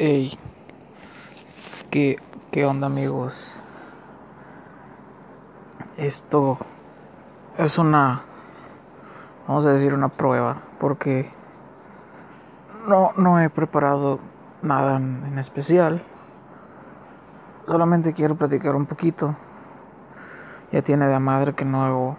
[0.00, 0.38] Hey,
[1.90, 2.20] ¿qué,
[2.52, 3.52] qué onda amigos?
[5.96, 6.56] Esto
[7.56, 8.22] es una,
[9.48, 11.32] vamos a decir una prueba, porque
[12.86, 14.20] no, no he preparado
[14.62, 16.04] nada en, especial.
[17.66, 19.34] Solamente quiero platicar un poquito.
[20.70, 22.16] Ya tiene de madre que no hago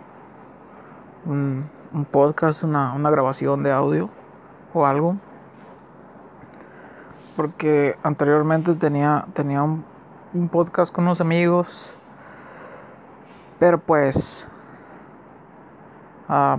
[1.25, 4.09] un, un podcast, una, una grabación de audio
[4.73, 5.15] o algo
[7.39, 9.85] porque anteriormente tenía, tenía un,
[10.51, 11.95] podcast con unos amigos,
[13.59, 14.45] pero pues
[16.27, 16.57] uh,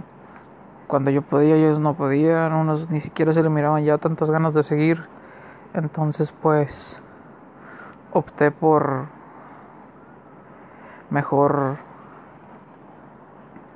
[0.86, 4.54] cuando yo podía, ellos no podían, unos ni siquiera se le miraban ya tantas ganas
[4.54, 5.04] de seguir,
[5.74, 6.98] entonces pues
[8.14, 9.08] opté por
[11.10, 11.76] mejor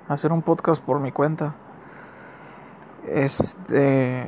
[0.09, 1.52] hacer un podcast por mi cuenta.
[3.06, 4.23] Este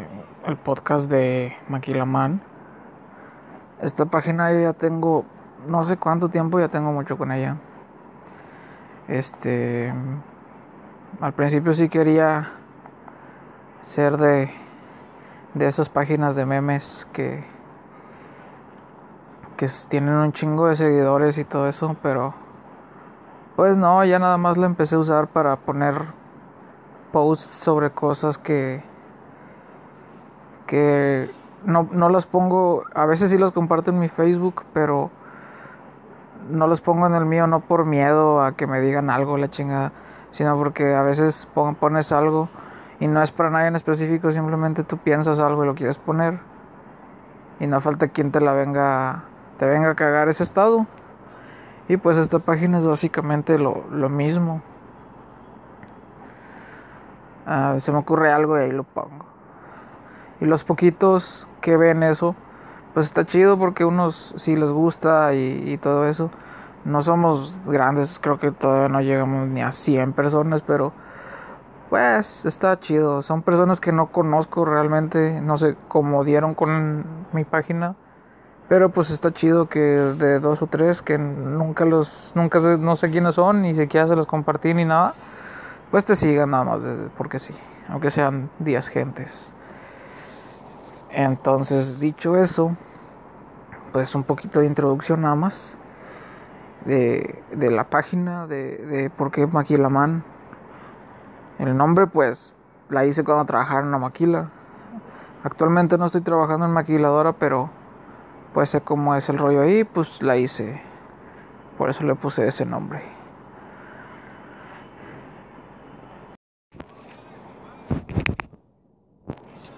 [0.45, 2.43] el podcast de Maquilaman
[3.83, 5.25] esta página yo ya tengo,
[5.69, 7.57] no sé cuánto tiempo, ya tengo mucho con ella.
[9.09, 9.93] Este,
[11.21, 12.51] al principio sí quería
[13.83, 14.51] ser de,
[15.55, 17.45] de esas páginas de memes que,
[19.57, 22.35] que tienen un chingo de seguidores y todo eso, pero
[23.55, 25.95] pues no, ya nada más la empecé a usar para poner
[27.13, 28.83] posts sobre cosas que
[30.67, 31.31] que
[31.65, 35.11] no, no las pongo, a veces sí las comparto en mi Facebook, pero
[36.51, 39.51] no las pongo en el mío no por miedo a que me digan algo la
[39.51, 39.93] chingada,
[40.31, 41.49] sino porque a veces
[41.81, 42.49] pones algo
[43.01, 46.39] y no es para nadie en específico, simplemente tú piensas algo y lo quieres poner
[47.59, 49.25] y no falta quien te la venga
[49.59, 50.87] te venga a cagar ese estado.
[51.89, 54.61] Y pues esta página es básicamente lo, lo mismo.
[57.47, 59.25] Uh, se me ocurre algo y ahí lo pongo.
[60.41, 62.35] Y los poquitos que ven eso,
[62.95, 66.31] pues está chido porque unos sí les gusta y, y, todo eso.
[66.85, 70.93] No somos grandes, creo que todavía no llegamos ni a 100 personas, pero
[71.91, 73.23] pues está chido.
[73.23, 77.97] Son personas que no conozco realmente, no sé cómo dieron con mi página.
[78.69, 82.97] Pero pues está chido que de dos o tres que nunca los, nunca sé, no
[82.97, 85.15] sé quiénes son, ni siquiera se los compartí ni nada,
[85.93, 86.83] pues te sigan nada más,
[87.17, 87.55] porque sí,
[87.89, 89.53] aunque sean 10 gentes.
[91.17, 92.77] Entonces, dicho eso,
[93.91, 95.79] pues un poquito de introducción nada más
[96.85, 100.23] de, de la página, de, de por qué Maquilaman.
[101.59, 102.55] El nombre, pues,
[102.91, 104.51] la hice cuando trabajaba en la maquila.
[105.43, 107.71] Actualmente no estoy trabajando en maquiladora, pero
[108.53, 110.83] pues sé cómo es el rollo ahí, pues la hice.
[111.79, 113.01] Por eso le puse ese nombre.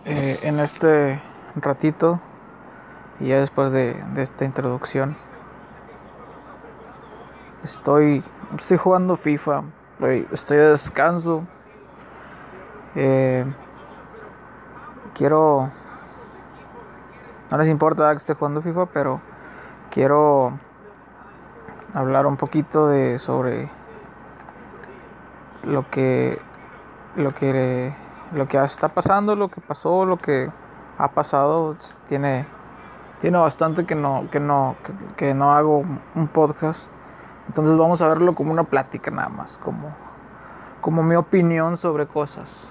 [0.05, 1.21] Eh, en este
[1.63, 2.21] ratito
[3.21, 5.17] y ya después de, esta introducción
[7.65, 8.23] estoy
[8.57, 9.63] estoy jugando FIFA
[10.33, 11.45] estoy de descanso.
[12.95, 13.45] Eh,
[15.15, 15.71] quiero
[17.51, 19.21] no les importa que esté jugando FIFA pero
[19.91, 20.53] quiero
[21.95, 23.71] hablar un poquito de sobre
[25.65, 26.41] lo que
[27.17, 27.95] lo que
[28.33, 30.51] lo que está pasando lo que pasó lo que
[30.99, 31.77] ha pasado
[32.09, 32.45] tiene
[33.21, 34.77] tiene bastante que no que no
[35.17, 36.93] que, no hago un podcast.
[37.47, 39.95] Entonces vamos a verlo como una plática nada más como
[40.81, 42.69] como mi opinión sobre cosas.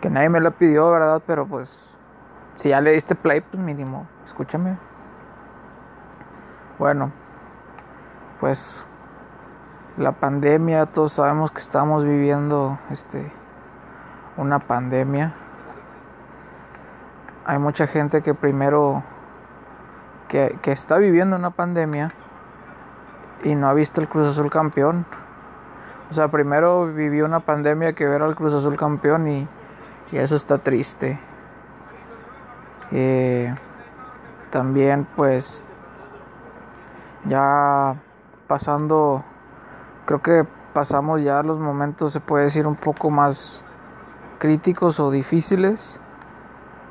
[0.00, 1.88] Que nadie me lo pidió verdad pero pues
[2.56, 4.76] si ya le diste play pues mínimo escúchame.
[6.78, 7.12] Bueno
[8.40, 8.88] pues
[9.96, 13.30] la pandemia todos sabemos que estamos viviendo este
[14.36, 15.34] una pandemia
[17.44, 19.02] hay mucha gente que primero
[20.28, 22.12] que, que, está viviendo una pandemia
[23.42, 25.04] y no ha visto el Cruz Azul campeón.
[26.10, 29.48] O sea, primero vivió una pandemia que ver al Cruz Azul campeón y,
[30.12, 31.18] y eso está triste.
[32.92, 33.54] Eh,
[34.50, 35.64] también pues
[37.24, 37.96] ya
[38.46, 39.24] pasando,
[40.04, 43.64] creo que pasamos ya los momentos, se puede decir, un poco más
[44.38, 46.01] críticos o difíciles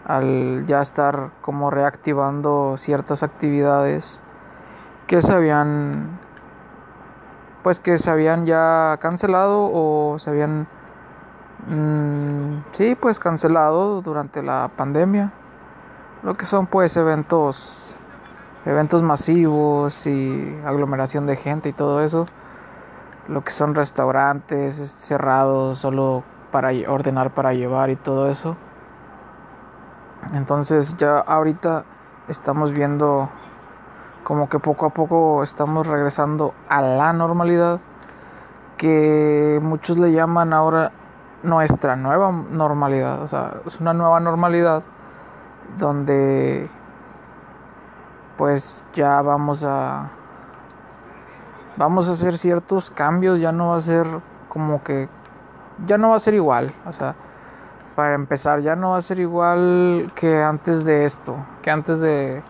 [0.05, 4.19] al ya estar como reactivando ciertas actividades
[5.07, 6.19] que se habían
[7.63, 10.67] pues que se habían ya cancelado o se habían
[11.67, 15.31] mmm, sí pues cancelado durante la pandemia.
[16.23, 17.95] Lo que son pues eventos
[18.65, 22.27] eventos masivos y aglomeración de gente y todo eso.
[23.27, 28.57] Lo que son restaurantes cerrados solo para ordenar para llevar y todo eso
[30.33, 31.83] Entonces ya ahorita
[32.27, 33.29] estamos viendo
[34.23, 37.79] como que poco a poco estamos regresando a la normalidad
[38.77, 40.91] que muchos le llaman ahora
[41.43, 44.83] nuestra nueva normalidad, o sea, es una nueva normalidad
[45.77, 46.69] donde
[48.37, 50.09] pues ya vamos a
[51.77, 54.07] vamos a hacer ciertos cambios, ya no va a ser
[54.49, 55.09] como que
[55.85, 57.15] ya no va a ser igual, o sea,
[58.01, 62.41] para empezar, ya no va a ser igual que antes de esto, que antes de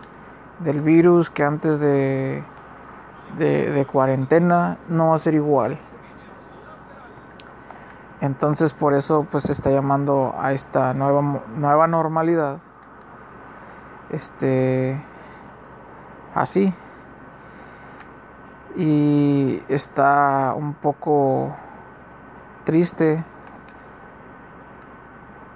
[0.60, 2.42] del virus, que antes de
[3.36, 5.78] de, cuarentena, no va a ser igual.
[8.22, 12.56] Entonces por eso pues se está llamando a esta nueva nueva normalidad.
[14.08, 14.98] Este
[16.34, 16.72] así.
[18.74, 21.54] Y está un poco
[22.64, 23.22] triste.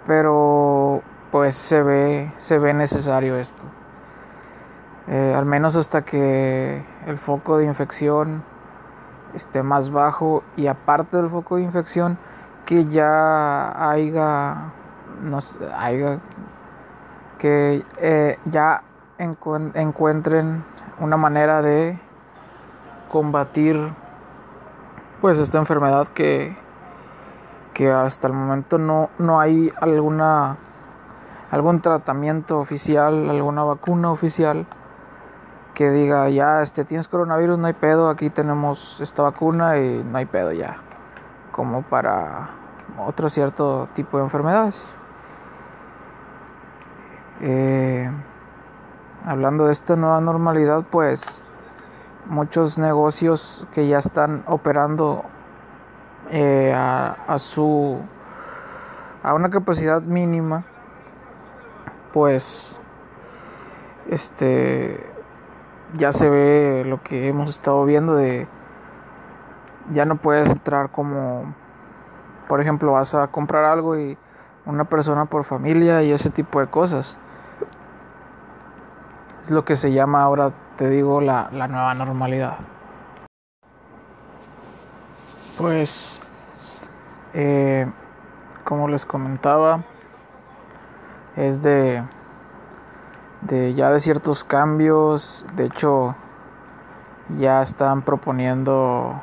[0.07, 3.63] Pero pues se ve se ve necesario esto.
[5.09, 8.43] Eh, al menos hasta que el foco de infección
[9.35, 12.19] esté más bajo y aparte del foco de infección
[12.65, 14.73] que ya haya,
[15.23, 15.39] no
[15.79, 16.19] haya
[17.39, 18.83] que eh, ya
[19.19, 20.65] encuentren
[20.99, 21.99] una manera de
[23.11, 23.93] combatir
[25.21, 26.57] pues esta enfermedad que,
[27.77, 30.57] que hasta el momento no, no hay alguna
[31.51, 34.65] algún tratamiento oficial, alguna vacuna oficial
[35.75, 40.17] que diga ya este tienes coronavirus, no hay pedo, aquí tenemos esta vacuna y no
[40.17, 40.79] hay pedo ya
[41.53, 42.49] como para
[43.07, 44.97] otro cierto tipo de enfermedades.
[47.43, 48.11] Eh,
[49.27, 51.43] hablando de esta nueva normalidad, pues
[52.25, 55.27] muchos negocios que ya están operando
[56.31, 58.01] eh, a, a, su
[59.23, 60.65] a una capacidad mínima,
[62.13, 62.81] pues
[64.11, 65.05] este
[65.97, 68.47] ya se ve lo que hemos estado viendo de
[69.93, 71.55] ya no puedes entrar como,
[72.49, 74.19] por ejemplo, vas a comprar algo y
[74.65, 77.19] una persona por familia y ese tipo de cosas.
[79.43, 82.57] Es lo que se llama ahora, te digo, la, la nueva normalidad.
[85.57, 86.21] Pues,
[87.33, 87.87] eh,
[88.65, 89.85] como les comentaba,
[91.35, 92.03] es de,
[93.41, 95.47] de ya de ciertos cambios.
[95.57, 96.15] De hecho,
[97.39, 99.21] ya están proponiendo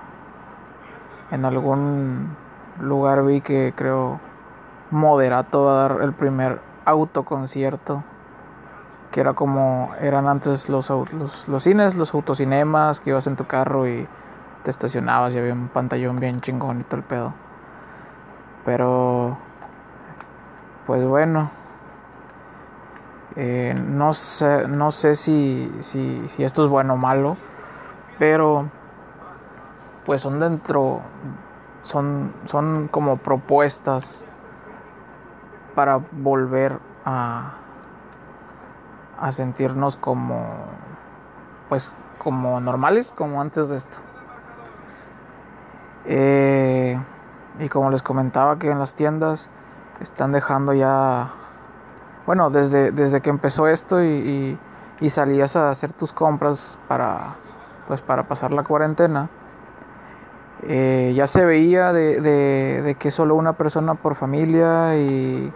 [1.29, 2.35] en algún
[2.79, 4.19] lugar vi que creo
[4.89, 8.03] Moderato va a dar el primer autoconcierto
[9.11, 13.45] que era como eran antes los, los, los cines, los autocinemas, que ibas en tu
[13.45, 14.07] carro y
[14.63, 17.33] te estacionabas y había un pantallón bien chingón el pedo.
[18.65, 19.37] Pero,
[20.87, 21.51] pues bueno,
[23.35, 27.35] eh, no sé, no sé si, si, si esto es bueno o malo,
[28.19, 28.69] pero
[30.05, 31.01] pues son dentro,
[31.83, 34.23] son, son como propuestas
[35.75, 37.53] para volver a,
[39.19, 40.45] a sentirnos como,
[41.69, 43.97] pues, como normales, como antes de esto.
[46.05, 46.99] Eh,
[47.59, 49.49] y como les comentaba que en las tiendas
[50.01, 51.31] están dejando ya,
[52.25, 54.57] bueno, desde, desde que empezó esto y,
[54.99, 57.35] y, salías a hacer tus compras para,
[57.87, 59.29] pues, para pasar la cuarentena
[60.65, 65.51] eh, ya se veía de, de, que solo una persona por familia y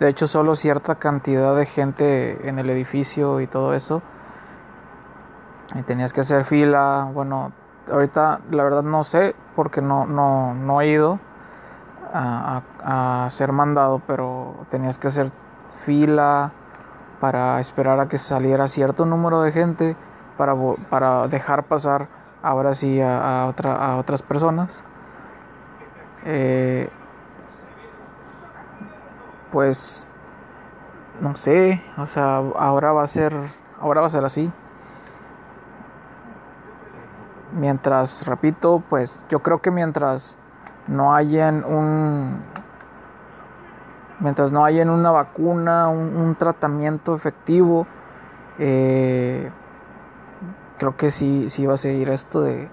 [0.00, 4.02] de hecho solo cierta cantidad de gente en el edificio y todo eso.
[5.74, 7.08] Y tenías que hacer fila.
[7.12, 7.52] Bueno,
[7.90, 11.18] ahorita la verdad no sé porque no, no, no he ido
[12.12, 15.30] a, a, ser mandado, pero tenías que hacer
[15.84, 16.52] fila
[17.20, 19.96] para esperar a que saliera cierto número de gente
[20.36, 20.54] para,
[20.88, 22.08] para dejar pasar
[22.42, 24.82] ahora sí a, otra, a otras personas.
[26.24, 26.88] Eh,
[29.52, 30.08] pues
[31.20, 33.34] no sé, o sea, ahora va a ser,
[33.80, 34.52] ahora va a ser así.
[37.52, 40.38] Mientras, repito, pues yo creo que mientras
[40.86, 42.42] no hayan un,
[44.20, 47.86] mientras no hayan una vacuna, un, tratamiento efectivo,
[48.58, 49.50] eh,
[50.78, 52.68] creo que sí, sí va a seguir esto de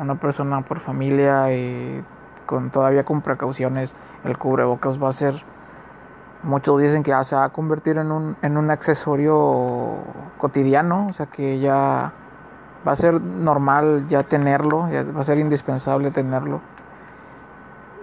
[0.00, 2.04] una persona por familia y
[2.46, 5.34] con todavía con precauciones el cubrebocas va a ser
[6.42, 9.98] muchos dicen que ya se va a convertir en un, en un accesorio
[10.38, 12.12] cotidiano o sea que ya
[12.86, 16.60] va a ser normal ya tenerlo ya va a ser indispensable tenerlo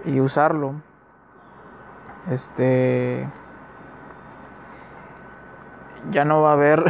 [0.04, 0.74] y usarlo.
[2.30, 3.28] Este
[6.10, 6.84] ya no va a haber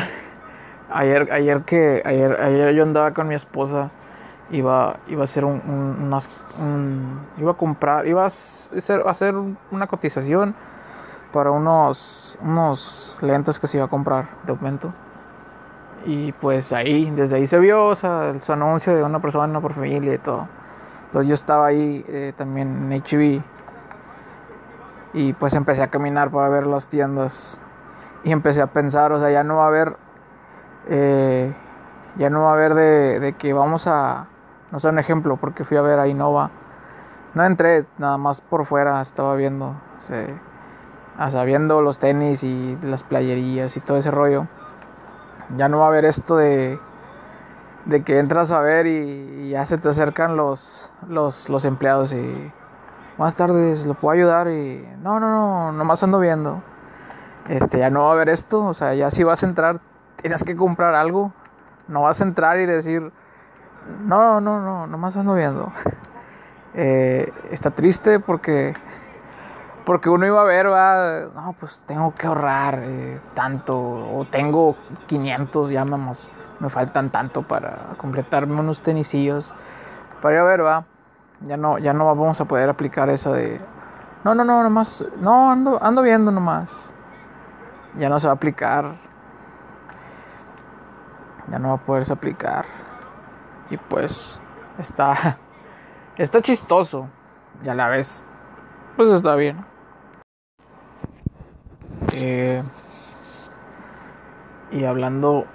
[0.91, 3.91] ayer ayer que ayer ayer yo andaba con mi esposa
[4.51, 5.61] iba iba a hacer un,
[6.59, 9.35] un, iba a comprar iba a hacer, a hacer
[9.71, 10.55] una cotización
[11.33, 14.93] para unos unos lentes que se iba a comprar de aumento
[16.07, 19.75] y pues ahí desde ahí se vio o sea, su anuncio de una persona por
[19.75, 20.47] familia y todo
[21.13, 23.43] pues yo estaba ahí eh, también en HB
[25.15, 27.61] y pues empecé a caminar para ver las tiendas
[28.25, 29.97] y empecé a pensar, o sea, ya no va a haber,
[30.89, 31.53] eh,
[32.17, 34.27] ya no va a haber de, que vamos a,
[34.71, 36.51] no sé, un ejemplo, porque fui a ver a Innova,
[37.35, 39.75] no entré, nada más por fuera estaba viendo,
[41.19, 44.47] o sea, viendo los tenis y las playerías y todo ese rollo.
[45.57, 46.79] Ya no va a haber esto de,
[47.87, 52.53] de que entras a ver y, ya se te acercan los, los, los empleados y
[53.17, 56.63] más tarde lo puedo ayudar y no, no, no, nomás ando viendo.
[57.49, 59.81] Este, ya no va a haber esto, o sea, ya si vas a entrar
[60.21, 61.33] tienes que comprar algo.
[61.87, 63.11] No vas a entrar y decir,
[64.05, 65.73] no, no, no, nomás ando viendo.
[66.75, 68.75] Eh, está triste porque
[69.89, 74.77] porque uno iba a ver, va, no, pues tengo que ahorrar eh, tanto, o tengo
[75.07, 76.29] 500, ya más,
[76.61, 79.55] me faltan tanto para completarme unos tenisillos.
[80.21, 80.85] Para ir a ver, va
[81.47, 83.61] ya no, ya no vamos a poder aplicar esa de.
[84.25, 85.05] No, no, no, nomás.
[85.21, 86.69] No, ando, ando viendo nomás.
[87.99, 88.97] Ya no se va a aplicar.
[91.51, 92.65] Ya no va a poderse aplicar.
[93.71, 94.41] Y pues.
[94.79, 95.39] Está.
[96.17, 97.09] Está chistoso.
[97.63, 98.25] Y a la vez.
[98.97, 99.65] Pues está bien.
[102.13, 102.63] Eh,
[104.71, 105.47] y hablando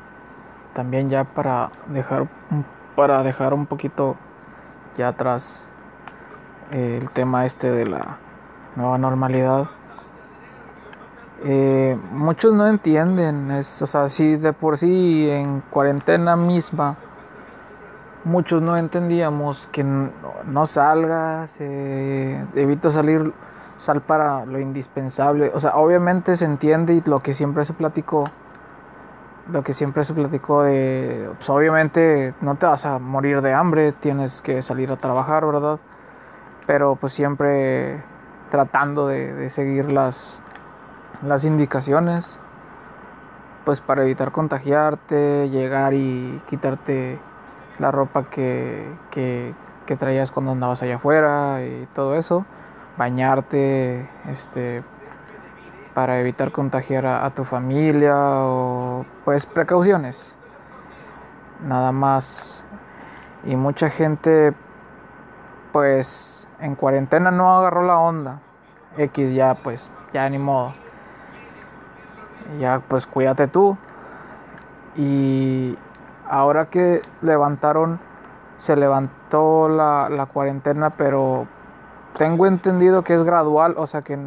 [0.74, 2.28] también ya para dejar
[2.96, 4.16] para dejar un poquito
[4.98, 5.70] ya atrás
[6.72, 8.18] el tema este de la
[8.76, 9.68] nueva normalidad.
[11.46, 16.96] Eh, muchos no entienden, es, o sea, si de por sí en cuarentena misma,
[18.24, 23.34] muchos no entendíamos que no, salgas, evita salir,
[23.78, 28.26] sal para lo indispensable, o sea, obviamente se entiende y lo que siempre se platicó,
[29.52, 33.92] lo que siempre se platicó de, pues obviamente no te vas a morir de hambre,
[33.92, 35.80] tienes que salir a trabajar, ¿verdad?
[36.66, 38.02] pero pues siempre
[38.52, 40.40] tratando de, seguir las,
[41.26, 42.40] las indicaciones
[43.66, 47.18] pues para evitar contagiarte, llegar y quitarte
[47.80, 49.54] la ropa que, que,
[49.98, 52.46] traías cuando andabas allá afuera y todo eso,
[52.98, 54.84] bañarte, este,
[55.94, 60.36] para evitar contagiar a, tu familia o pues precauciones,
[61.66, 62.66] nada más.
[63.46, 64.54] Y mucha gente
[65.72, 68.40] pues en cuarentena no agarró la onda.
[68.98, 70.74] X ya pues, ya ni modo.
[72.60, 73.78] Ya pues cuídate tú.
[74.96, 75.78] Y
[76.30, 78.00] ahora que levantaron,
[78.58, 81.48] se levantó la, la cuarentena, pero
[82.18, 84.18] tengo entendido que es gradual, o sea que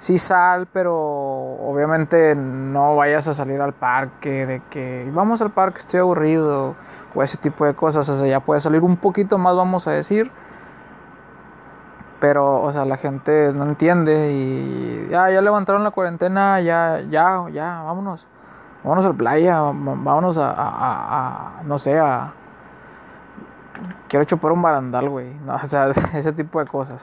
[0.00, 5.80] sí sal, pero obviamente no vayas a salir al parque, de que vamos al parque,
[5.80, 6.74] estoy aburrido,
[7.14, 9.92] o ese tipo de cosas, o sea, ya puede salir un poquito más, vamos a
[9.92, 10.30] decir,
[12.20, 17.44] pero, o sea, la gente no entiende y ya, ya levantaron la cuarentena, ya, ya,
[17.52, 18.26] ya, vámonos.
[18.82, 22.32] Vámonos a la playa, vámonos a, a, no sé, a...
[24.08, 25.32] Quiero chupar un barandal, güey.
[25.48, 27.02] o sea, ese tipo de cosas.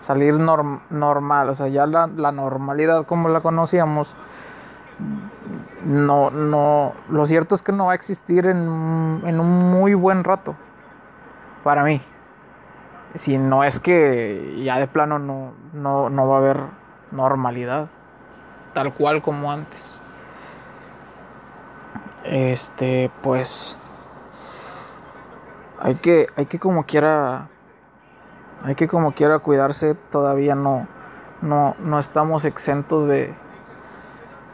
[0.00, 4.14] Salir normal, o sea, ya la, la normalidad como la conocíamos,
[5.84, 10.24] no, no, lo cierto es que no va a existir en, en un muy buen
[10.24, 10.54] rato.
[11.64, 12.00] Para mí.
[13.16, 16.60] Si no es que ya de plano no, no, va a haber
[17.12, 17.88] normalidad,
[18.74, 19.80] tal cual como antes.
[22.24, 23.78] Este, pues
[25.80, 27.48] hay que hay que como quiera
[28.62, 30.86] hay que como quiera cuidarse, todavía no
[31.42, 33.34] no no estamos exentos de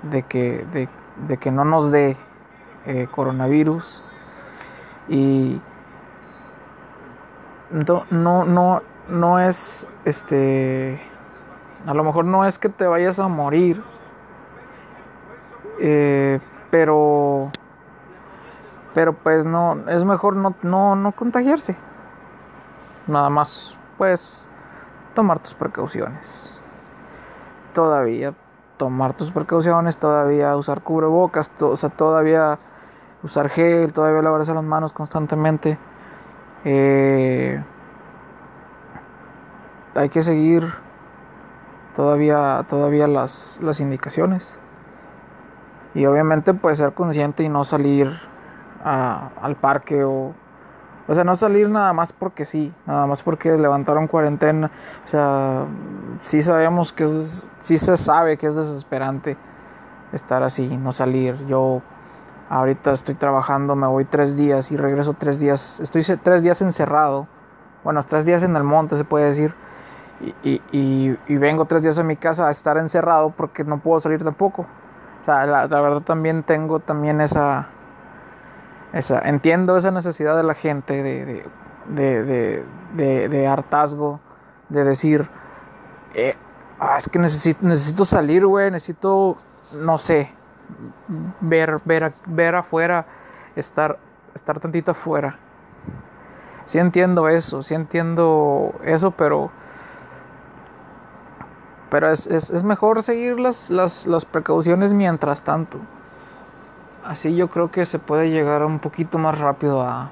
[0.03, 0.67] de que
[1.29, 2.17] de, que no nos dé
[2.87, 4.03] eh, coronavirus.
[5.09, 5.61] Y
[7.71, 11.01] no, no, no, no es, este,
[11.87, 13.83] a lo mejor no es que te vayas a morir,
[15.81, 17.51] eh, pero,
[18.95, 21.77] pero pues no, es mejor no, no, no contagiarse.
[23.07, 24.47] Nada más, pues,
[25.15, 26.61] tomar tus precauciones.
[27.75, 28.35] Todavía
[28.77, 32.59] tomar tus precauciones, todavía usar cubrebocas, o sea, todavía
[33.23, 35.79] usar gel, todavía lavarse las manos constantemente.
[36.65, 37.63] Eh,
[39.95, 40.73] hay que seguir
[41.95, 44.53] todavía, todavía las, las indicaciones.
[45.95, 48.19] Y obviamente pues ser consciente y no salir
[48.85, 50.35] al parque o...
[51.09, 54.71] O sea, no salir nada más porque sí, nada más porque levantaron cuarentena.
[55.05, 55.67] O sea,
[56.23, 59.37] sí sabemos que es, sí se sabe que es desesperante
[60.13, 61.45] estar así, no salir.
[61.47, 61.83] Yo
[62.49, 65.81] ahorita estoy trabajando, me voy tres días y regreso tres días.
[65.81, 67.27] Estoy tres días encerrado.
[67.83, 69.55] Bueno, tres días en el monte se puede decir.
[70.45, 74.23] Y, y, vengo tres días a mi casa a estar encerrado porque no puedo salir
[74.23, 74.67] tampoco.
[75.21, 77.69] O sea, la, verdad también tengo también esa,
[78.93, 81.45] esa, entiendo esa necesidad de la gente de,
[81.87, 84.21] de, de, de, hartazgo,
[84.69, 85.29] de decir,
[86.15, 86.37] eh,
[86.79, 89.39] ah, es que necesito, necesito salir, güey, necesito,
[89.73, 90.33] no sé,
[91.41, 93.07] ver, ver, ver afuera,
[93.57, 93.99] estar,
[94.35, 95.39] estar tantito afuera.
[96.67, 99.51] Sí entiendo eso, sí entiendo eso, pero
[101.93, 105.79] pero es, es, es mejor seguir las, las, las, precauciones mientras tanto.
[107.05, 110.11] Así yo creo que se puede llegar un poquito más rápido a,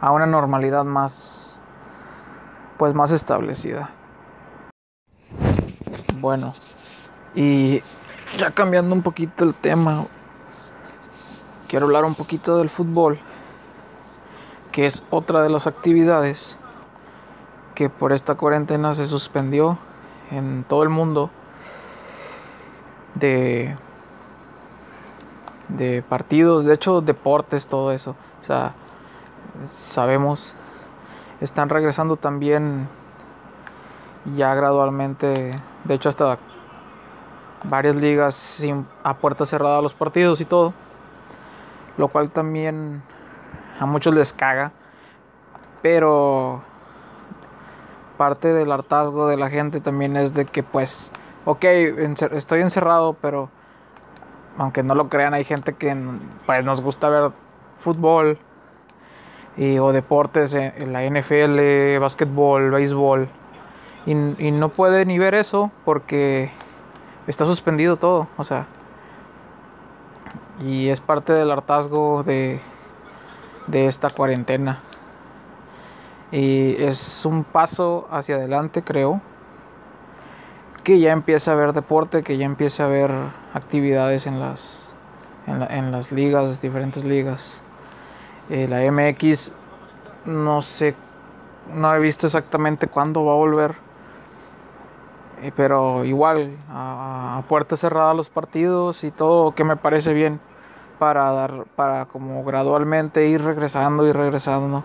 [0.00, 1.58] a una normalidad más,
[2.78, 3.90] pues más establecida.
[6.20, 6.54] Bueno,
[7.34, 7.82] y
[8.38, 10.06] ya cambiando un poquito el tema,
[11.68, 13.18] quiero hablar un poquito del fútbol,
[14.70, 16.56] que es otra de las actividades
[17.74, 19.78] que por esta cuarentena se suspendió
[20.30, 21.30] en todo el mundo
[23.14, 23.76] de,
[25.68, 28.16] de partidos, de hecho deportes, todo eso.
[28.42, 28.74] O sea,
[29.72, 30.54] sabemos,
[31.40, 32.88] están regresando también
[34.36, 36.38] ya gradualmente, de hecho hasta
[37.64, 40.74] varias ligas sin, a puerta cerrada los partidos y todo,
[41.96, 43.02] lo cual también
[43.80, 44.72] a muchos les caga,
[45.82, 46.62] pero
[48.16, 51.12] parte del hartazgo de la gente también es de que pues,
[51.44, 51.64] ok,
[52.32, 53.48] estoy encerrado, pero
[54.58, 55.96] aunque no lo crean, hay gente que
[56.46, 57.30] pues, nos gusta ver
[57.80, 58.38] fútbol
[59.56, 63.28] y, o deportes en, la NFL, básquetbol, béisbol,
[64.06, 66.50] y, y no puede ni ver eso porque
[67.26, 68.66] está suspendido todo, o sea,
[70.60, 72.60] y es parte del hartazgo de,
[73.68, 74.80] de esta cuarentena.
[76.30, 79.20] Y es un paso hacia adelante, creo.
[80.88, 83.10] Que ya empieza a haber deporte, que ya empieza a haber
[83.52, 84.90] actividades en las,
[85.46, 87.60] en, las ligas, diferentes ligas.
[88.48, 89.52] Eh, la MX,
[90.24, 90.94] no sé,
[91.74, 93.74] no he visto exactamente cuándo va a volver.
[95.42, 100.40] Eh, pero igual, a, a puerta cerrada los partidos y todo, que me parece bien
[100.98, 104.84] para dar, para como gradualmente ir regresando y regresando.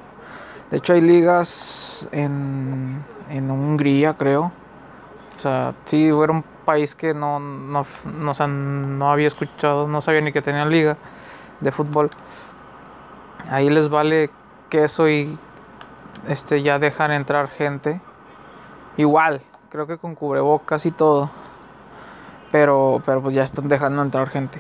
[0.70, 4.52] De hecho hay ligas en, en Hungría, creo.
[5.44, 10.32] Sea, sí, era un país que no, no, no, no había escuchado, no sabía ni
[10.32, 10.98] que tenían liga
[11.60, 12.12] de fútbol.
[13.50, 14.30] Ahí les vale
[14.70, 15.38] queso y
[16.28, 18.00] este ya dejan entrar gente.
[18.98, 21.30] Igual, creo que con cubrebocas y todo.
[22.52, 24.60] Pero, pero pues ya están dejando entrar gente.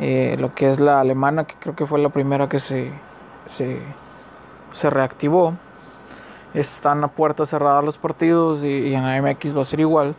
[0.00, 2.92] Eh, lo que es la alemana, que creo que fue la primera que se,
[3.46, 3.80] se
[4.72, 5.54] se reactivó.
[6.54, 10.14] Están a puerta cerrada los partidos y, en la MX va a ser igual.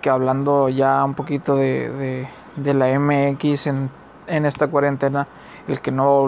[0.00, 3.90] Que hablando ya un poquito de, de, la MX en,
[4.26, 5.26] en, esta cuarentena,
[5.66, 6.26] el que no,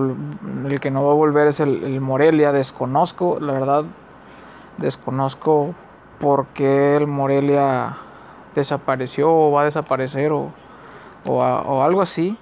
[0.66, 2.52] el que no va a volver es el, Morelia.
[2.52, 3.84] Desconozco, la verdad,
[4.78, 5.74] desconozco
[6.18, 7.98] por qué el Morelia
[8.54, 10.50] desapareció o va a desaparecer o,
[11.24, 12.36] o algo así,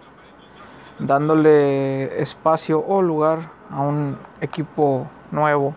[0.99, 5.75] dándole espacio o lugar a un equipo nuevo.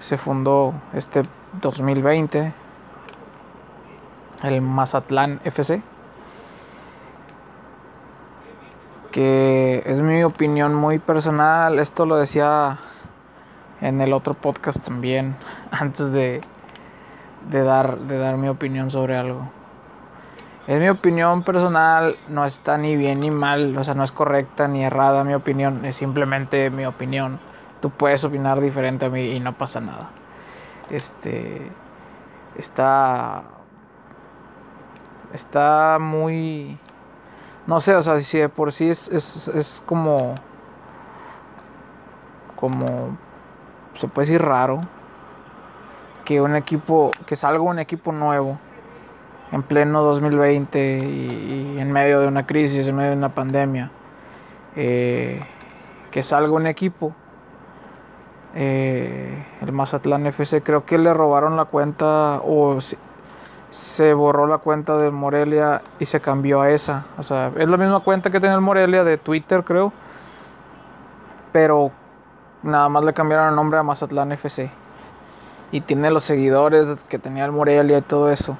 [0.00, 1.24] Se fundó este
[1.60, 2.52] 2020
[4.42, 5.82] el Mazatlán FC.
[9.10, 11.78] Que es mi opinión muy personal.
[11.78, 12.78] Esto lo decía
[13.80, 15.36] en el otro podcast también.
[15.70, 16.42] Antes de,
[17.50, 19.50] de, dar, de dar mi opinión sobre algo.
[20.66, 24.66] Es mi opinión personal, no está ni bien ni mal, o sea, no es correcta
[24.66, 27.38] ni errada mi opinión, es simplemente mi opinión.
[27.80, 30.10] Tú puedes opinar diferente a mí y no pasa nada.
[30.90, 31.70] Este
[32.56, 33.42] está
[35.32, 36.78] está muy
[37.66, 40.36] no sé, o sea, si de por sí es, es, es como
[42.56, 43.16] como
[43.98, 44.80] se puede decir raro
[46.24, 48.58] que un equipo que salga un equipo nuevo
[49.52, 53.90] en pleno 2020 y, en medio de una crisis, en medio de una pandemia,
[54.74, 55.40] eh,
[56.10, 57.14] que salga un equipo.
[58.58, 62.78] Eh, el Mazatlán FC creo que le robaron la cuenta o
[63.70, 67.04] se borró la cuenta del Morelia y se cambió a esa.
[67.18, 69.92] O sea, es la misma cuenta que tiene el Morelia de Twitter, creo.
[71.52, 71.92] Pero
[72.62, 74.70] nada más le cambiaron el nombre a Mazatlán FC.
[75.70, 78.56] Y tiene los seguidores que tenía el Morelia y todo eso.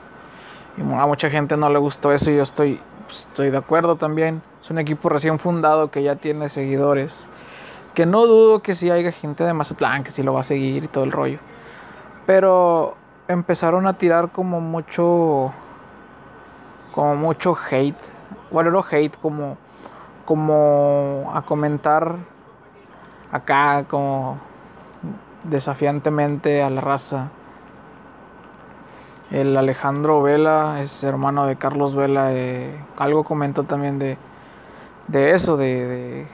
[0.76, 4.42] Y a mucha gente no le gustó eso y yo estoy, estoy de acuerdo también.
[4.62, 7.26] Es un equipo recién fundado que ya tiene seguidores.
[7.96, 10.84] Que no dudo que si haya gente de Mazatlán que sí lo va a seguir
[10.84, 11.38] y todo el rollo.
[12.26, 12.94] Pero
[13.26, 15.52] empezaron a tirar como mucho
[16.92, 17.96] como mucho hate
[18.50, 19.56] bueno no hate como
[20.24, 22.16] como a comentar
[23.32, 24.38] acá como
[25.44, 27.30] desafiantemente a la raza
[29.30, 34.16] el Alejandro Vela es hermano de Carlos Vela eh, algo comentó también de
[35.08, 36.26] de eso de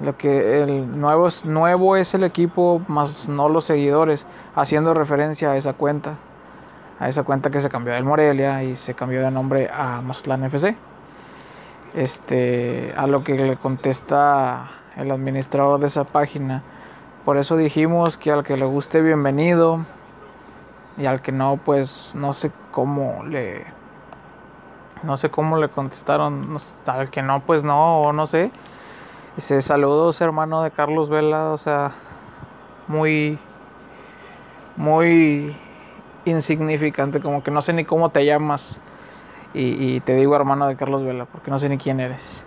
[0.00, 5.50] lo que el nuevo es nuevo es el equipo más no los seguidores haciendo referencia
[5.50, 6.16] a esa cuenta
[6.98, 10.44] a esa cuenta que se cambió del Morelia y se cambió de nombre a Mazatlán
[10.44, 10.76] FC.
[11.94, 16.62] Este, a lo que le contesta el administrador de esa página.
[17.24, 19.84] Por eso dijimos que al que le guste bienvenido
[20.96, 23.64] y al que no pues no sé cómo le
[25.04, 28.50] no sé cómo le contestaron, al que no pues no o no sé.
[29.38, 31.92] Dice, saludos hermano de Carlos Vela, o sea,
[32.88, 33.38] muy
[34.74, 35.56] muy
[36.24, 38.80] insignificante, como que no sé ni cómo te llamas.
[39.54, 42.44] Y, te digo hermano de Carlos Vela, porque no sé ni quién eres.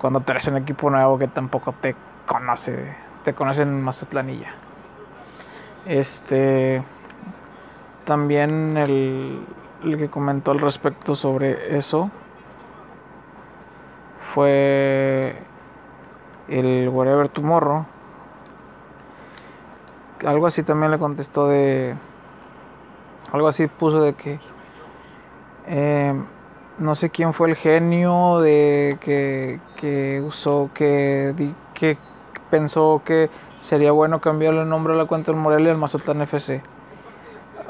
[0.00, 4.54] Cuando te eres un equipo nuevo que tampoco te conoce, te conocen Mazatlanilla.
[5.86, 6.84] Este.
[8.04, 9.44] También el,
[9.82, 12.12] el que comentó al respecto sobre eso
[14.36, 15.34] fue
[16.48, 17.86] el Whatever Tomorrow.
[20.26, 21.94] Algo así también le contestó de
[23.32, 24.38] algo así puso de que
[25.66, 26.14] eh,
[26.76, 31.34] no sé quién fue el genio de que, que usó que,
[31.72, 31.96] que
[32.50, 36.62] pensó que sería bueno cambiarle el nombre a la cuenta del Morelia al Mazatlán FC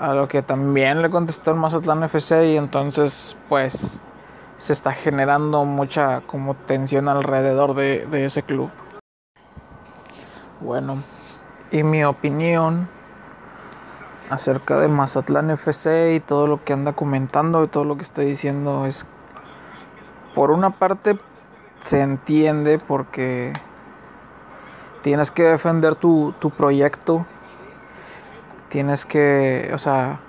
[0.00, 4.00] a lo que también le contestó el Mazatlán FC y entonces pues
[4.59, 8.71] se está generando mucha como tensión alrededor de, de ese club.
[10.61, 10.97] Bueno
[11.71, 12.88] y mi opinión
[14.31, 18.23] acerca de Mazatlán FC y todo lo que anda comentando y todo lo que está
[18.23, 19.07] diciendo es
[20.35, 21.19] por una parte
[21.83, 23.53] se entiende porque
[25.03, 27.27] tienes que defender tu, tu proyecto
[28.69, 30.21] tienes que o sea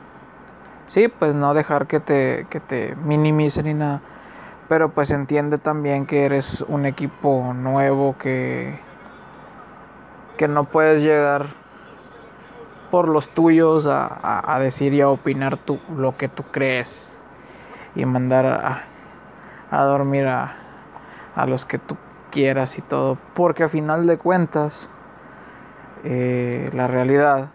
[0.89, 4.01] sí pues no dejar que te que te minimicen ni nada
[4.67, 8.79] pero pues entiende también que eres un equipo nuevo que
[10.37, 11.47] que no puedes llegar
[12.91, 17.19] por los tuyos a, decir y a opinar tú, lo que tú crees
[17.95, 18.83] y mandar a,
[19.71, 20.55] a dormir a,
[21.35, 21.97] a, los que tú
[22.31, 24.89] quieras y todo, porque a final de cuentas
[26.05, 27.49] eh, la realidad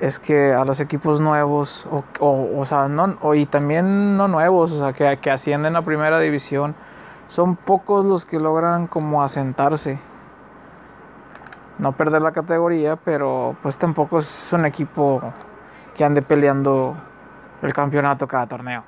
[0.00, 4.72] es que a los equipos nuevos o, o, o sea no y también no nuevos
[4.72, 6.74] o sea que, que ascienden a primera división
[7.28, 9.98] son pocos los que logran como asentarse
[11.78, 15.20] no perder la categoría, pero pues tampoco es un equipo
[15.94, 16.96] que ande peleando
[17.62, 18.84] el campeonato cada torneo.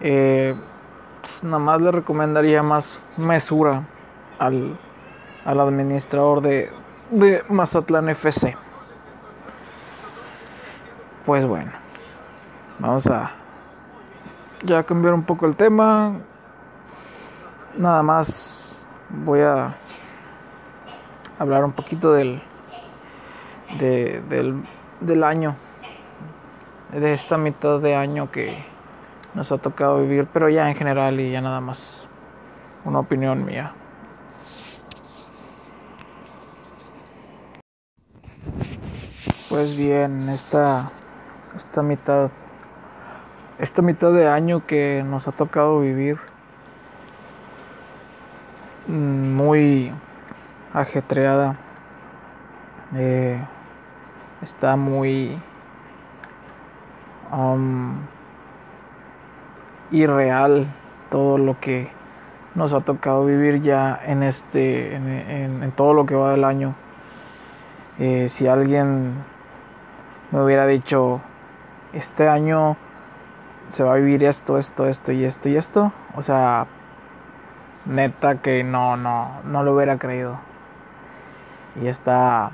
[0.00, 0.54] Eh,
[1.20, 3.82] pues, nada más le recomendaría más mesura
[4.38, 4.78] al,
[5.44, 6.70] al administrador de,
[7.10, 8.56] de Mazatlán FC.
[11.24, 11.70] Pues bueno,
[12.80, 13.30] vamos a
[14.64, 16.18] ya cambiar un poco el tema.
[17.76, 19.76] Nada más voy a
[21.38, 22.42] hablar un poquito del,
[23.78, 24.64] del,
[25.00, 25.54] del año,
[26.90, 28.64] de esta mitad de año que
[29.34, 32.08] nos ha tocado vivir, pero ya en general y ya nada más
[32.84, 33.74] una opinión mía.
[39.48, 40.90] Pues bien, esta,
[41.56, 42.30] esta mitad,
[43.58, 46.18] esta mitad de año que nos ha tocado vivir,
[48.86, 49.92] mm, muy
[50.72, 51.56] ajetreada.
[52.94, 53.40] Eh,
[54.42, 55.38] está muy
[57.32, 57.94] um,
[59.90, 60.66] irreal
[61.10, 61.90] todo lo que
[62.54, 66.74] nos ha tocado vivir ya en este en, todo lo que va del año
[67.98, 69.14] eh, si alguien
[70.30, 71.20] me hubiera dicho
[71.92, 72.76] este año
[73.72, 76.66] se va a vivir esto esto esto y esto y esto o sea
[77.86, 80.38] neta que no no no lo hubiera creído
[81.80, 82.52] y está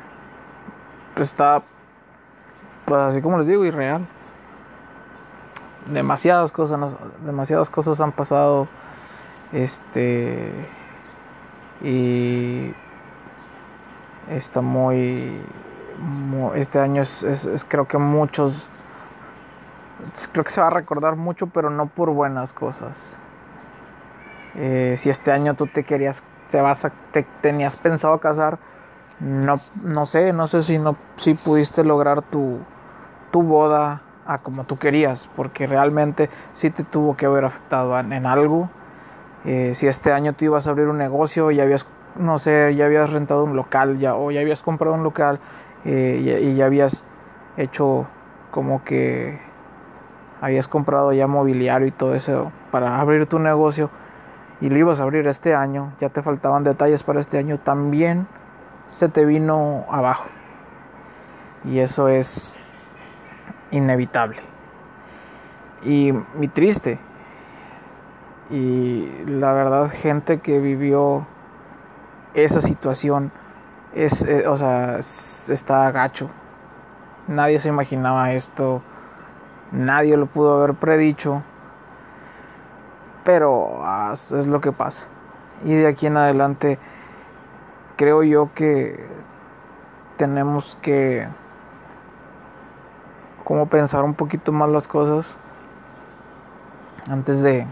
[1.17, 1.63] está
[2.89, 4.07] pues así como les digo, irreal.
[5.93, 8.67] Demasiadas cosas, demasiadas cosas han pasado.
[9.53, 10.51] Este.
[11.83, 12.73] Y.
[14.31, 15.39] Está muy.
[16.55, 18.71] este año es, creo que muchos.
[20.33, 23.19] Creo que se va a recordar mucho, pero no por buenas cosas.
[24.55, 28.59] Eh, si este año tú te querías, te vas a, te tenías pensado casar,
[29.21, 32.59] no, no sé, no sé si no, si pudiste lograr tu,
[33.31, 38.27] tu boda a como tú querías, porque realmente sí te tuvo que haber afectado en,
[38.27, 38.71] algo.
[39.45, 42.87] Eh, si este año tú ibas a abrir un negocio, ya habías, no sé, ya
[42.87, 45.41] habías rentado un local, ya, o ya habías comprado un local
[45.85, 47.05] eh, y, y ya habías
[47.57, 48.07] hecho
[48.51, 49.48] como que
[50.41, 53.91] habías comprado ya mobiliario y todo eso para abrir tu negocio
[54.61, 58.27] y lo ibas a abrir este año, ya te faltaban detalles para este año, también
[58.89, 60.27] se te vino abajo.
[61.65, 62.57] Y eso es
[63.71, 64.41] inevitable.
[65.83, 66.99] Y, mi triste.
[68.51, 71.27] Y la verdad, gente que vivió
[72.35, 73.31] esa situación
[73.95, 76.31] es, eh, o sea, está gacho.
[77.27, 78.83] Nadie se imaginaba esto.
[79.73, 81.43] Nadie lo pudo haber predicho.
[83.25, 85.07] Pero es lo que pasa.
[85.65, 86.79] Y de aquí en adelante
[87.97, 89.05] creo yo que
[90.17, 91.27] tenemos que
[93.45, 95.37] como pensar un poquito más las cosas
[97.09, 97.67] antes de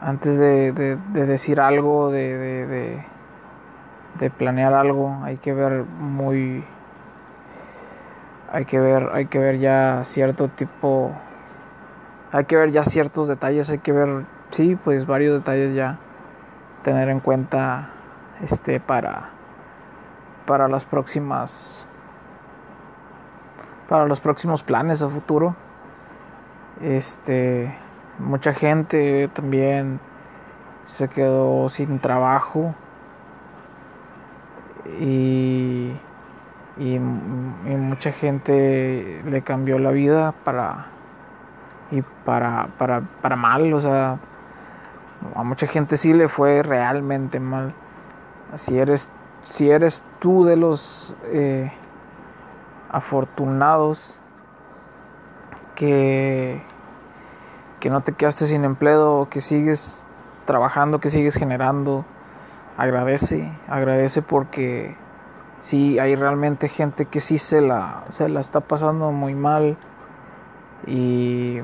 [0.00, 0.72] antes de,
[1.12, 3.04] decir algo de,
[4.18, 6.64] de, planear algo hay que ver muy
[8.52, 11.12] hay que ver hay que ver ya cierto tipo
[12.32, 15.98] hay que ver ya ciertos detalles hay que ver sí pues varios detalles ya
[16.82, 17.90] tener en cuenta
[18.42, 19.30] este para
[20.46, 21.88] para las próximas
[23.88, 25.54] para los próximos planes a futuro.
[26.80, 27.74] Este
[28.18, 30.00] mucha gente también
[30.86, 32.74] se quedó sin trabajo
[35.00, 35.92] y,
[36.78, 40.86] y, mucha gente le cambió la vida para
[41.90, 44.18] y para, para, para mal o sea
[45.34, 47.74] a mucha gente sí le fue realmente mal.
[48.56, 49.08] Si eres,
[49.52, 51.72] si eres tú de los eh,
[52.90, 54.18] afortunados
[55.74, 56.62] que,
[57.80, 60.02] que no te quedaste sin empleo, que sigues
[60.44, 62.04] trabajando, que sigues generando,
[62.76, 64.96] agradece, agradece porque
[65.66, 69.76] si hay realmente gente que sí se la, se la está pasando muy mal
[70.86, 71.60] y,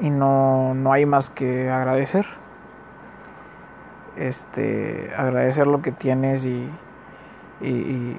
[0.00, 2.24] y no, no hay más que agradecer.
[4.16, 6.70] Este, agradecer lo que tienes y,
[7.60, 8.16] y,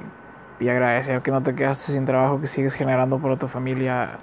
[0.60, 4.20] y, agradecer que no te quedaste sin trabajo, que sigues generando por tu familia.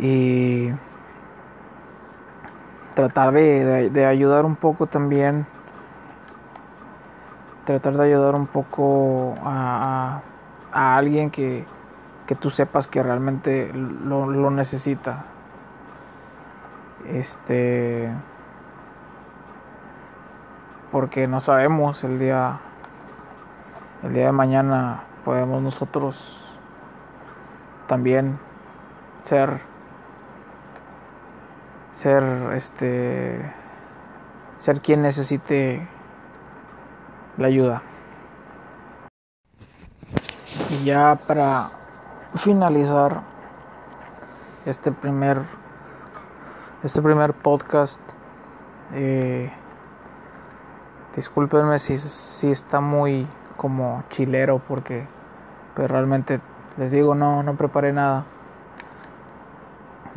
[0.00, 0.72] Y
[2.94, 5.46] tratar de, de, ayudar un poco también,
[7.64, 10.20] tratar de ayudar un poco a,
[10.72, 11.64] a, alguien que,
[12.26, 15.24] que tú sepas que realmente lo, lo necesita.
[17.06, 18.10] Este
[20.90, 22.60] porque no sabemos el día
[24.04, 26.56] el día de mañana podemos nosotros
[27.88, 28.38] también
[29.24, 29.60] ser
[31.92, 32.22] ser
[32.54, 33.52] este
[34.60, 35.88] ser quien necesite
[37.38, 37.82] la ayuda
[40.70, 41.70] y ya para
[42.36, 43.22] finalizar
[44.66, 45.42] este primer
[46.82, 48.00] este primer podcast
[48.92, 49.50] eh,
[51.16, 55.06] Discúlpenme si, si está muy como chilero porque
[55.76, 56.40] pues realmente
[56.76, 58.24] les digo no, no preparé nada.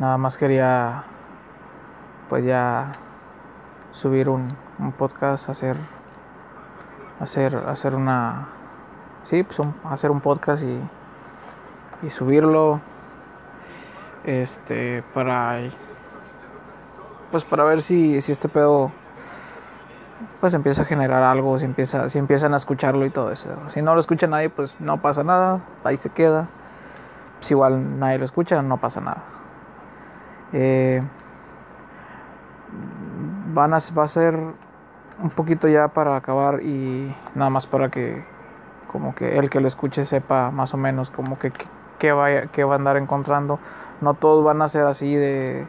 [0.00, 1.04] Nada más quería
[2.28, 2.92] pues ya
[3.92, 5.76] subir un, un podcast, hacer
[7.20, 8.48] hacer hacer una
[9.24, 12.80] sí, pues hacer un podcast y, y subirlo
[14.24, 15.60] este para
[17.30, 18.90] pues para ver si, si este pedo
[20.40, 23.48] pues empieza a generar algo, si, empieza, si empiezan a escucharlo y todo eso.
[23.72, 26.48] Si no lo escucha nadie, pues no pasa nada, ahí se queda.
[27.40, 29.22] Si igual nadie lo escucha, no pasa nada.
[30.52, 31.02] Eh,
[33.54, 34.38] van a, va a ser
[35.22, 38.24] un poquito ya para acabar y nada más para que
[38.90, 41.52] como que el que lo escuche sepa más o menos como que
[41.98, 43.58] qué va, que va a andar encontrando.
[44.00, 45.66] No todos van a ser así de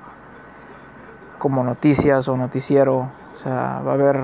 [1.40, 3.10] como noticias o noticiero.
[3.34, 4.18] O sea, va a haber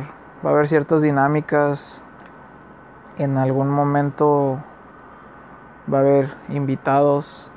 [0.45, 2.03] va a haber ciertas dinámicas.
[3.17, 4.59] En algún momento
[5.91, 7.51] va a haber invitados.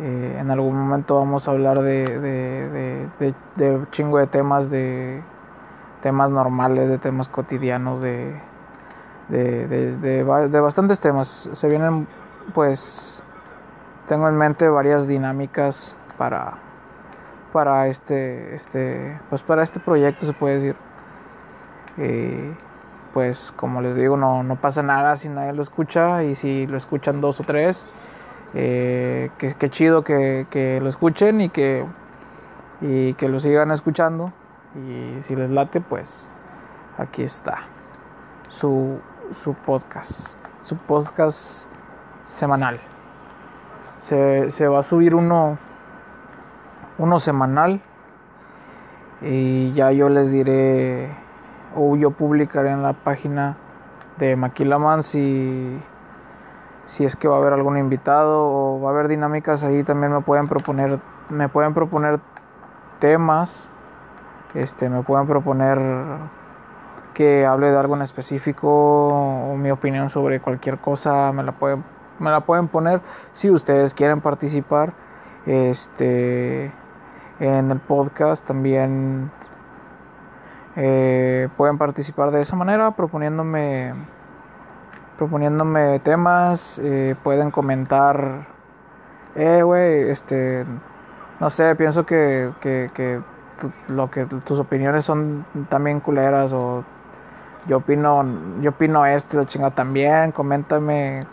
[0.00, 5.24] Eh, en algún momento vamos a hablar de, de, de, de, chingo de temas, de
[6.02, 8.40] temas normales, de temas cotidianos, de,
[9.28, 11.48] de, bastantes temas.
[11.52, 12.06] Se vienen,
[12.54, 13.22] pues,
[14.08, 16.54] tengo en mente varias dinámicas para,
[17.52, 20.76] para este, este, pues para este proyecto se puede decir.
[21.98, 22.54] Eh,
[23.12, 26.76] pues como les digo, no, no pasa nada si nadie lo escucha y si lo
[26.76, 27.88] escuchan dos o tres,
[28.54, 31.84] eh, que, chido que, que, lo escuchen y que,
[32.80, 34.32] y que lo sigan escuchando
[34.74, 36.28] y si les late pues
[36.98, 37.60] aquí está
[38.48, 38.98] su,
[39.42, 41.66] su podcast, su podcast
[42.26, 42.80] semanal.
[44.00, 45.58] Se, se va a subir uno,
[46.98, 47.80] uno semanal
[49.20, 51.10] y ya yo les diré
[51.76, 53.56] o yo publicaré en la página
[54.18, 55.80] de Maquilaman si,
[56.86, 60.12] si es que va a haber algún invitado o va a haber dinámicas ahí también
[60.12, 62.20] me pueden proponer me pueden proponer
[63.00, 63.68] temas
[64.54, 65.78] este me pueden proponer
[67.14, 71.84] que hable de algo en específico o mi opinión sobre cualquier cosa me la pueden
[72.18, 73.00] me la pueden poner
[73.34, 74.92] si ustedes quieren participar
[75.46, 76.72] este
[77.40, 79.30] en el podcast también
[80.76, 83.94] eh, pueden participar de esa manera proponiéndome
[85.16, 88.46] proponiéndome temas eh, pueden comentar
[89.34, 90.64] eh güey este
[91.40, 93.20] no sé pienso que, que, que
[93.88, 96.84] lo que tus opiniones son también culeras o
[97.66, 98.24] yo opino
[98.60, 101.26] yo opino esto la chinga también coméntame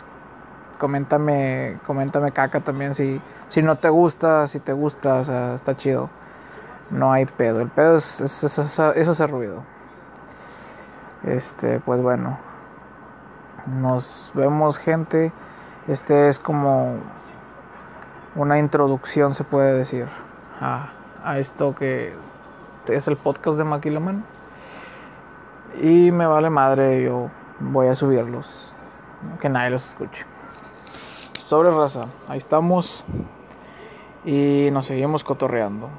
[0.78, 5.76] coméntame coméntame caca también si si no te gusta si te gusta o sea está
[5.76, 6.10] chido
[6.90, 7.60] no hay pedo.
[7.60, 9.62] El pedo es, es, ese ruido.
[11.24, 12.38] Este, pues bueno.
[13.66, 15.32] Nos vemos, gente.
[15.88, 16.98] Este es como
[18.36, 20.06] una introducción, se puede decir,
[20.60, 20.90] a,
[21.26, 22.14] a esto que
[22.88, 24.24] es el podcast de Maquiloman.
[25.82, 28.72] Y me vale madre, yo voy a subirlos.
[29.40, 30.24] Que nadie los escuche.
[31.40, 33.04] Sobre raza, ahí estamos.
[34.24, 35.90] Y nos seguimos cotorreando.